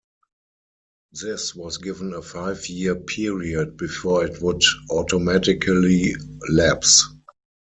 [1.21, 6.15] This was given a five-year period before it would automatically
[6.49, 7.07] lapse.